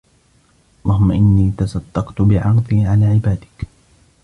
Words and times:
اللَّهُمَّ 0.85 1.11
إنِّي 1.11 1.51
تَصَدَّقْتُ 1.57 2.21
بِعِرْضِي 2.21 2.85
عَلَى 2.85 3.05
عِبَادِك 3.05 3.67